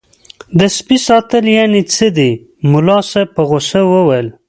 [0.59, 2.31] د سپي ساتل یعنې څه دي
[2.71, 4.27] ملا صاحب په غوسه وویل.